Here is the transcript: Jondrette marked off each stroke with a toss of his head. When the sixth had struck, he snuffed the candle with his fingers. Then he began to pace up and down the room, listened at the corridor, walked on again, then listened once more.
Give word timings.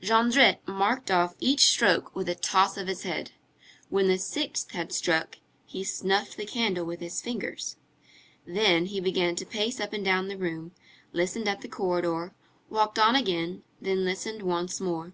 Jondrette 0.00 0.66
marked 0.66 1.10
off 1.10 1.34
each 1.40 1.66
stroke 1.66 2.16
with 2.16 2.26
a 2.30 2.34
toss 2.34 2.78
of 2.78 2.88
his 2.88 3.02
head. 3.02 3.32
When 3.90 4.08
the 4.08 4.16
sixth 4.16 4.70
had 4.70 4.94
struck, 4.94 5.36
he 5.66 5.84
snuffed 5.84 6.38
the 6.38 6.46
candle 6.46 6.86
with 6.86 7.00
his 7.00 7.20
fingers. 7.20 7.76
Then 8.46 8.86
he 8.86 8.98
began 8.98 9.36
to 9.36 9.44
pace 9.44 9.80
up 9.80 9.92
and 9.92 10.02
down 10.02 10.28
the 10.28 10.38
room, 10.38 10.72
listened 11.12 11.48
at 11.50 11.60
the 11.60 11.68
corridor, 11.68 12.32
walked 12.70 12.98
on 12.98 13.14
again, 13.14 13.62
then 13.78 14.06
listened 14.06 14.40
once 14.40 14.80
more. 14.80 15.12